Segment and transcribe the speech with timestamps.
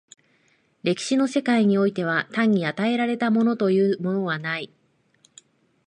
[0.81, 4.73] 歴史の世界においては単に与えられたものというものはない。